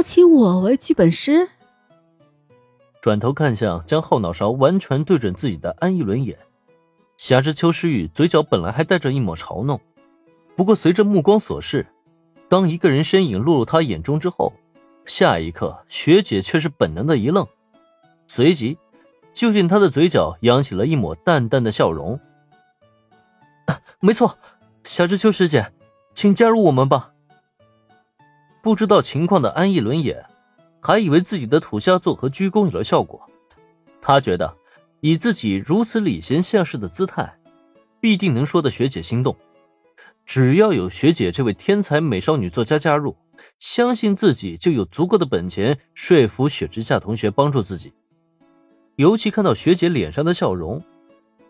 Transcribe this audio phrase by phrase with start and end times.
[0.00, 1.46] 邀请我为剧本师？
[3.02, 6.38] 转头看向将后脑勺完全对准自己的安逸轮眼，
[7.18, 9.78] 侠之秋诗雨嘴角本来还带着一抹嘲弄，
[10.56, 11.86] 不过随着目光所视，
[12.48, 14.54] 当一个人身影落入他眼中之后，
[15.04, 17.46] 下一刻学姐却是本能的一愣，
[18.26, 18.78] 随即
[19.34, 22.18] 就见她的嘴角扬起了一抹淡淡的笑容。
[23.66, 24.38] 啊没错，
[24.82, 25.74] 夏之秋师姐，
[26.14, 27.09] 请加入我们吧。
[28.62, 30.24] 不知道情况的安逸伦也。
[30.82, 33.20] 还以为自己的土下座和鞠躬有了效果，
[34.00, 34.56] 他觉得
[35.00, 37.38] 以自己如此礼贤下士的姿态，
[38.00, 39.36] 必定能说的学姐心动。
[40.24, 43.14] 只要有学姐这位天才美少女作家加入，
[43.58, 47.92] 相信自己就有足够的本钱说服雪之下同学帮助自己。
[48.96, 50.82] 尤其看到学姐脸上的笑容，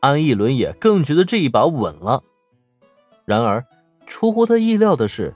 [0.00, 2.22] 安逸伦也更觉得这一把稳了。
[3.24, 3.64] 然而，
[4.06, 5.34] 出乎他意料的是，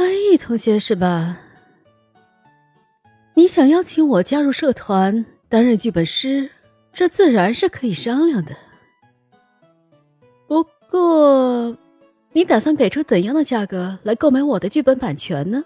[0.00, 1.36] 安逸同学是吧？
[3.34, 6.50] 你想邀请我加入社团担任剧本师，
[6.94, 8.56] 这自然是可以商量的。
[10.48, 11.76] 不过，
[12.32, 15.64] 你打算给出怎样的价格来购买我的剧本版权呢？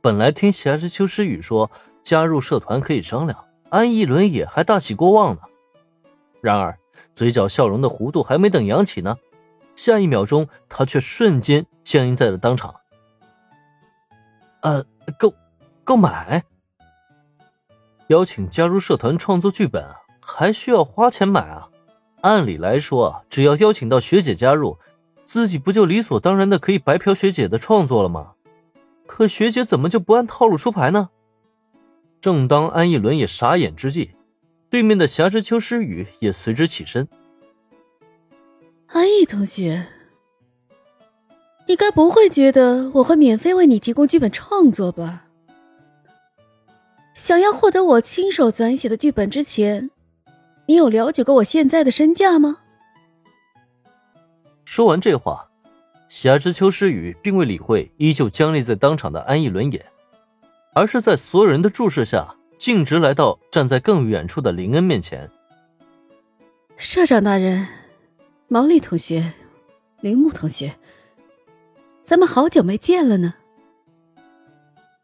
[0.00, 1.68] 本来听霞之秋诗雨说
[2.04, 5.40] 加入社团可以商量，安逸伦也还大喜过望呢。
[6.40, 6.78] 然而，
[7.12, 9.16] 嘴角笑容的弧度还没等扬起呢，
[9.74, 12.74] 下一秒钟他却瞬间僵硬在了当场。
[14.60, 14.84] 呃，
[15.18, 15.32] 购。
[15.84, 16.44] 购买，
[18.08, 19.88] 邀请加入社团创作剧本，
[20.20, 21.70] 还需要花钱买啊？
[22.20, 24.76] 按理来说，只要邀请到学姐加入，
[25.24, 28.34] 自己不就理所当然的可以白嫖学姐的创作了吗？
[29.06, 31.08] 可学姐怎么就不按套路出牌呢？
[32.20, 34.10] 正当安逸伦也傻眼之际，
[34.68, 37.08] 对面的霞之秋诗雨也随之起身。
[38.88, 39.86] 安逸同学，
[41.68, 45.26] 你该不会觉得我会免费为你提供剧本创作吧？
[47.12, 49.90] 想要获得我亲手撰写的剧本之前，
[50.64, 52.60] 你有了解过我现在的身价吗？
[54.64, 55.50] 说完这话，
[56.08, 59.84] 霞之秋诗雨并未理会依旧僵立在当场的安逸轮眼，
[60.72, 65.30] 而是在所有人的注视下，径直来到站在更远处的林恩面前。
[66.78, 67.66] 社长大人，
[68.46, 69.34] 毛利同学，
[70.00, 70.74] 铃木同学，
[72.08, 73.34] 咱们好久没见了呢。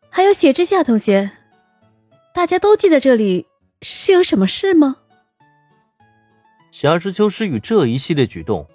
[0.08, 1.32] 还有雪之下同学。
[2.34, 3.46] 大家都聚在这里，
[3.82, 4.96] 是有什么事吗？
[6.70, 8.66] 霞之秋施雨这一系列举动，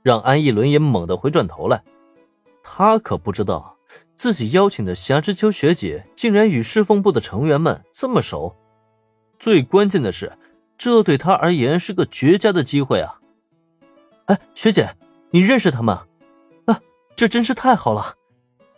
[0.00, 1.82] 让安逸伦也猛地回转头来。
[2.62, 3.76] 他可不知道，
[4.14, 8.54] 自己邀请的霞之秋学姐竟然与侍奉部的成员们这么熟。
[9.40, 10.38] 最关键的是，
[10.78, 13.18] 这对他而言是个绝佳的机会啊！
[14.26, 14.94] 哎，学姐，
[15.32, 16.06] 你认识他吗？
[17.22, 18.16] 这真是太好了！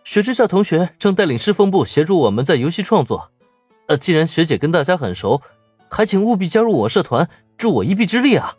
[0.04, 3.30] 雪之下同学正带领师风部协助我们在游戏创作。
[3.86, 5.40] 呃，既然学姐跟大家很熟，
[5.88, 8.54] 还请务必加入我社团，助我一臂之力啊！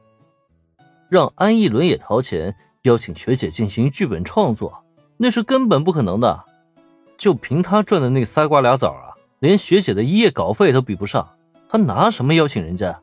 [1.07, 4.83] 让安逸伦也掏钱邀请学姐进行剧本创作，
[5.17, 6.45] 那是根本不可能的。
[7.15, 11.29] 就凭他赚的那仨瓜俩枣啊，连学姐的一夜稿费都比不上，
[11.69, 12.99] 他拿什么邀请人家？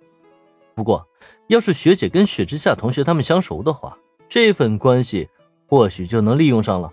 [0.75, 1.06] 不过，
[1.47, 3.97] 要是学姐跟雪之下同学他们相熟的话，
[4.28, 5.28] 这份关系
[5.72, 6.92] 或许就能利用上了。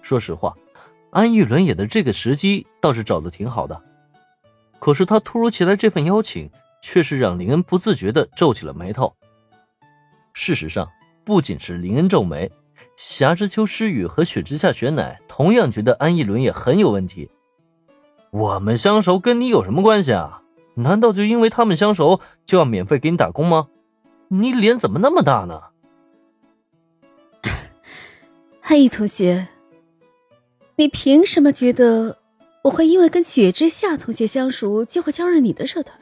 [0.00, 0.56] 说实话，
[1.10, 3.78] 安逸伦也的这个时机倒是找的挺好的。
[4.78, 6.50] 可是他突如其来这份邀请，
[6.80, 9.14] 却是让林恩不自觉的皱起了眉头。
[10.32, 10.88] 事实上，
[11.22, 12.50] 不仅是林恩皱眉，
[12.96, 17.30] 霞之秋诗雨和雪之下雪乃同样觉得安逸伦也很有问题。
[18.30, 20.40] 我们相熟跟你有什么关系啊？
[20.76, 23.68] 难道就因为他们相熟就要免费给你打工吗？
[24.28, 25.64] 你脸怎么那么大呢？
[28.70, 29.48] 安逸同学，
[30.76, 32.18] 你凭什么觉得？
[32.62, 35.98] 我会因为跟雪之下同学相熟，就会加入你的社团。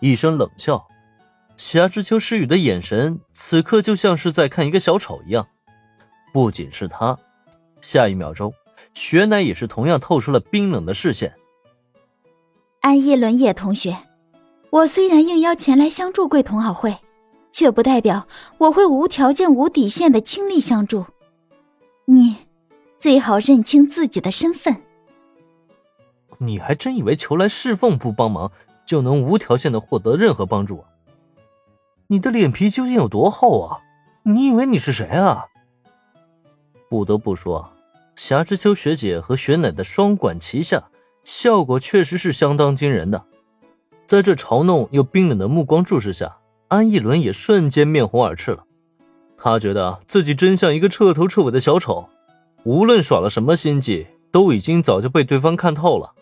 [0.00, 0.86] 一声冷笑，
[1.56, 5.48] 夏之秋诗雨的眼神此刻就像是在看一个小丑一样。
[6.30, 7.18] 不仅是他，
[7.80, 8.52] 下一秒钟，
[8.92, 11.34] 雪乃也是同样透出了冰冷的视线。
[12.82, 13.96] 安逸伦叶同学，
[14.68, 16.94] 我虽然应邀前来相助贵同好会，
[17.52, 18.26] 却不代表
[18.58, 21.06] 我会无条件、无底线的倾力相助
[22.06, 22.38] 你。
[22.98, 24.80] 最好认清自己的身份。
[26.38, 28.52] 你还真以为求来侍奉不帮忙
[28.86, 30.84] 就能无条件的获得任何帮助？
[32.06, 33.80] 你的脸皮究竟有多厚啊？
[34.22, 35.46] 你以为你是谁啊？
[36.88, 37.72] 不得不说，
[38.14, 40.84] 霞之秋学姐和雪乃的双管齐下，
[41.24, 43.24] 效果确实是相当惊人的。
[44.06, 46.36] 在这嘲弄又冰冷的目光注视下，
[46.72, 48.64] 安逸伦也瞬间面红耳赤了。
[49.36, 52.08] 他觉得自己真像一个彻头彻尾的小丑。
[52.64, 56.14] 无论耍了什么心计，都已经早就被对方看透了。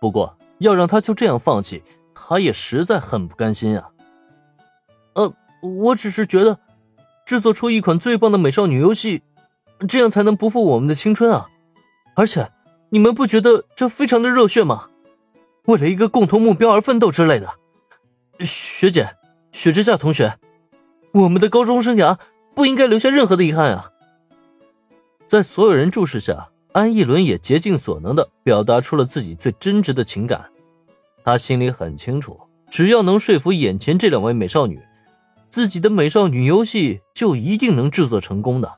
[0.00, 1.82] 不过，要让他就这样放弃，
[2.14, 3.90] 他也实在很不甘心啊。
[5.12, 6.58] 呃，我只是觉得，
[7.26, 9.20] 制作出一款最棒的美少女游戏，
[9.86, 11.50] 这样才能不负我们的青春啊！
[12.14, 12.50] 而且，
[12.88, 14.88] 你们不觉得这非常的热血吗？
[15.66, 17.50] 为了一个共同目标而奋斗之类的。
[18.40, 19.10] 学姐，
[19.56, 20.38] 雪之下同学，
[21.12, 22.18] 我们的高中生涯
[22.54, 23.90] 不应该留下任何的遗憾啊！
[25.24, 30.44] 在所有人注视下，安逸伦也竭尽所能的表达出了自己最真挚的情感。
[31.24, 32.38] 他心里很清楚，
[32.68, 34.78] 只要能说服眼前这两位美少女。
[35.48, 38.70] 自己的美少女游戏就一定能制作成功的，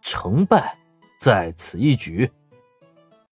[0.00, 0.78] 成败
[1.18, 2.30] 在此一举。